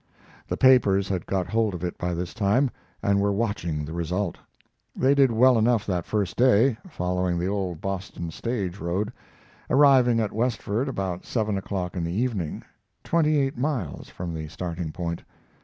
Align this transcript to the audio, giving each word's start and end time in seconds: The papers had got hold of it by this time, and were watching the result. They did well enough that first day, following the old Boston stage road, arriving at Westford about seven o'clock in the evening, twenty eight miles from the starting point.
The 0.47 0.57
papers 0.57 1.09
had 1.09 1.27
got 1.27 1.45
hold 1.45 1.75
of 1.75 1.83
it 1.83 1.95
by 1.99 2.15
this 2.15 2.33
time, 2.33 2.71
and 3.03 3.19
were 3.21 3.31
watching 3.31 3.85
the 3.85 3.93
result. 3.93 4.39
They 4.95 5.13
did 5.13 5.31
well 5.31 5.59
enough 5.59 5.85
that 5.85 6.07
first 6.07 6.37
day, 6.37 6.75
following 6.89 7.37
the 7.37 7.45
old 7.45 7.81
Boston 7.81 8.31
stage 8.31 8.79
road, 8.79 9.13
arriving 9.69 10.19
at 10.19 10.31
Westford 10.33 10.89
about 10.89 11.23
seven 11.23 11.55
o'clock 11.55 11.95
in 11.95 12.03
the 12.03 12.13
evening, 12.13 12.63
twenty 13.03 13.37
eight 13.37 13.59
miles 13.59 14.09
from 14.09 14.33
the 14.33 14.47
starting 14.47 14.91
point. 14.91 15.21